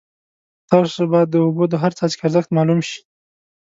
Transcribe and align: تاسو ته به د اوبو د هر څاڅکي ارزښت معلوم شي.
تاسو 0.69 0.91
ته 0.97 1.03
به 1.11 1.19
د 1.31 1.33
اوبو 1.45 1.63
د 1.71 1.75
هر 1.83 1.91
څاڅکي 1.97 2.21
ارزښت 2.25 2.49
معلوم 2.55 2.79
شي. 2.87 2.99